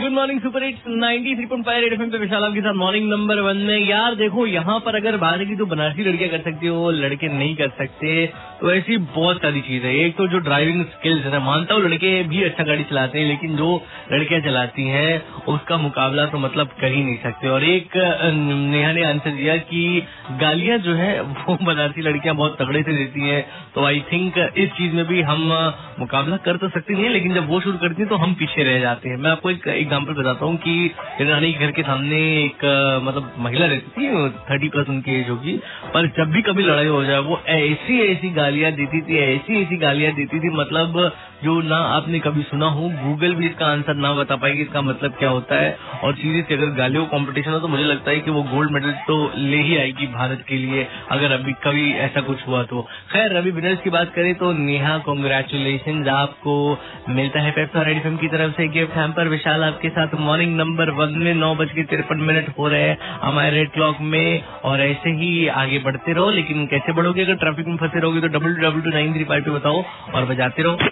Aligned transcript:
Good 0.00 0.12
morning 0.12 0.40
super 0.40 0.62
eight 0.62 0.76
ninety 0.88 1.34
three 1.36 1.46
point 1.46 1.64
five 1.66 1.84
M 1.84 2.10
पे 2.10 2.18
विशाल 2.18 2.44
आपके 2.44 2.60
साथ 2.60 2.74
मॉर्निंग 2.74 3.08
नंबर 3.10 3.40
वन 3.40 3.56
में। 3.56 3.78
यार 3.78 4.14
देखो, 4.14 4.46
यहाँ 4.46 4.78
पर 4.80 4.96
अगर 4.96 5.16
बात 5.16 5.40
की 5.40 5.56
तो 5.56 5.66
बनारसी 5.66 6.04
लड़कियाँ 6.04 6.30
कर 6.30 6.40
सकती 6.40 6.66
हो 6.66 6.90
लड़के 6.90 7.28
नहीं 7.28 7.56
कर 7.56 7.68
सकते। 7.78 8.26
तो 8.60 8.70
ऐसी 8.70 8.96
बहुत 8.96 9.36
सारी 9.42 9.60
चीज़ 9.60 9.84
है। 9.84 9.94
एक 9.98 10.16
तो 10.16 10.26
जो 10.28 10.38
ड्राइविंग 10.40 10.84
स्किल्स 10.86 11.24
है 11.24 11.38
मानता 11.44 11.74
हूँ, 11.74 11.82
लड़के 11.82 12.22
भी 12.24 12.42
अच्छा 12.44 12.64
गाड़ी 12.64 12.84
चलाते 12.84 13.18
हैं, 13.18 13.26
लेकिन 13.26 13.56
जो 13.56 13.68
लड़कियाँ 14.12 14.40
चलाती 14.40 14.86
हैं, 14.86 15.22
उसका 15.48 15.76
मुकाबला 15.78 16.26
तो 16.26 16.38
मतलब 16.38 16.74
कर 16.80 16.92
ही 16.92 17.02
नहीं 17.04 17.16
सकते। 17.18 17.48
और 17.48 17.64
एक 17.64 17.96
नेहा 18.26 18.92
ने 18.92 19.04
आंसर 19.04 19.30
दिया 19.32 19.56
कि 19.70 20.02
गालियाँ 20.40 20.78
जो 20.78 20.94
है, 20.94 21.20
वो 21.20 21.56
बनारसी 21.62 22.02
लड़कियाँ 22.02 22.36
बहुत 22.36 22.56
तगड़े 22.60 22.82
से 22.82 22.96
देती 22.96 23.28
हैं। 23.28 23.44
तो 23.74 23.84
आई 23.84 24.00
थिंक 24.12 24.38
इस 24.56 24.70
चीज़ 24.72 24.94
में 24.94 25.04
भी 25.06 25.22
हम 25.22 25.46
मुकाबला 25.98 26.36
कर 26.44 26.56
तो 26.56 26.68
सकते 26.68 26.94
नहीं 26.94 27.04
है, 27.04 27.12
लेकिन 27.12 27.34
जब 27.34 27.48
वो 27.48 27.60
शुरू 27.60 27.78
करती 27.78 28.02
है 28.02 28.08
तो 28.08 28.16
हम 28.16 28.34
पीछे 28.34 28.64
रह 28.64 28.78
जाते 28.80 29.08
हैं। 29.08 29.16
मैं 29.16 29.30
आपको 29.30 29.50
एक 29.50 29.66
एग्ज़ाम्पल 29.70 30.14
बताता 30.14 30.44
हूँ 30.44 30.56
कि 30.58 30.94
रानी 31.22 31.52
के 31.52 31.66
घर 31.66 31.70
के 31.72 31.82
सामने 31.82 32.20
एक 32.36 32.64
मतलब 33.04 33.32
महिला 33.40 33.66
रहती 33.66 33.90
थी 33.96 34.28
थर्टी 34.50 34.68
प्लस 34.68 34.88
उनकी 34.88 35.18
एज 35.20 35.28
होगी, 35.30 35.56
पर 35.94 36.06
जब 36.18 36.32
भी 36.32 36.42
कभी 36.42 36.62
लड़ाई 36.62 36.86
हो 36.88 37.04
जाए, 37.04 37.18
वो 37.20 37.40
ऐसी 37.48 38.00
ऐसी 38.02 38.30
गालियाँ 38.50 38.70
देती 38.72 39.00
थी, 39.00 39.16
ऐसी 39.16 39.60
ऐसी 39.62 39.76
गालियाँ 39.78 40.12
देती 40.12 40.38
थी 40.40 40.48
मतलब 40.52 40.96
जो 41.44 41.60
ना 41.62 41.76
आपने 41.90 42.18
कभी 42.18 42.42
सुना 42.42 42.66
हो 42.68 42.88
गूगल 42.96 43.34
भी 43.34 43.46
इसका 43.46 43.66
आंसर 43.66 43.94
ना 43.96 44.12
बता 44.12 44.36
पाएगी 44.36 44.62
इसका 44.62 44.80
मतलब 44.82 45.12
क्या 45.18 45.28
होता 45.30 45.60
है। 45.60 45.70
और 46.04 46.14
सीरीज़ 46.14 46.52
अगर 46.52 46.74
गालियों 46.76 47.04
कॉम्पिटिशन 47.06 47.50
हो 47.50 47.58
तो 47.60 47.68
मुझे 47.68 47.84
लगता 47.84 48.10
है 48.10 48.20
कि 48.20 48.30
वो 48.30 48.42
गोल्ड 48.44 48.70
मेडल 48.70 48.90
तो 49.06 49.16
ले 49.36 49.56
ही 49.58 49.76
आएगी 49.76 50.06
भारत 50.06 50.44
के 50.48 50.56
लिए, 50.56 50.86
अगर 51.10 51.32
अभी 51.32 51.52
कभी 51.64 51.92
ऐसा 52.00 52.20
कुछ 52.20 52.46
हुआ 52.48 52.62
तो। 52.62 52.82
खैर, 53.12 53.36
रवि 53.36 53.50
विनर्स 53.50 53.80
की 53.80 53.90
बात 53.90 54.12
करें 54.14 54.34
तो 54.34 54.52
नेहा 54.52 54.96
कॉन्ग्रेचुलेशन 54.98 56.08
आपको। 56.10 56.56
मिलता 57.08 57.40
है 57.40 57.50
पेप्सा 57.50 57.82
रेड 57.82 58.02
फ़िल्म 58.02 58.16
की 58.16 58.28
तरफ़ 58.28 58.52
से 58.52 58.66
गिफ्ट 58.68 58.96
हैम्पर 58.96 59.28
विशाल 59.28 59.64
आपके 59.64 59.88
साथ 59.90 60.14
मॉर्निंग 60.20 60.56
नंबर 60.56 60.90
वन 60.90 61.18
में 61.18 61.34
नौ 61.34 61.54
बज 61.54 61.72
के 61.72 61.82
तिरपन 61.84 62.20
मिनट 62.22 62.48
हो 62.58 62.68
रहे 62.68 62.82
हैं 62.82 62.98
हमारे 63.22 63.50
रेड 63.50 63.70
क्लॉक 63.70 63.96
में। 64.00 64.42
और 64.64 64.80
ऐसे 64.80 65.10
ही 65.12 65.46
आगे 65.56 65.78
बढ़ते 65.78 66.12
रहो, 66.12 66.30
लेकिन 66.30 66.66
कैसे 66.66 66.92
बढ़ोगे? 66.92 67.24
अगर 67.24 67.34
ट्रैफ़िक 67.36 67.66
में 67.66 67.76
फंसे 67.76 68.00
रहोगे 68.00 68.20
तो 68.20 68.28
W 68.40 68.62
W 68.62 68.82
two 68.82 68.90
nine 68.90 69.12
three 69.14 69.24
five 69.24 69.44
two 69.44 69.54
बताओ 69.54 69.82
और 70.14 70.24
बजाते 70.26 70.62
रहो। 70.62 70.89